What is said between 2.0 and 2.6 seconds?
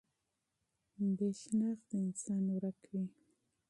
انسان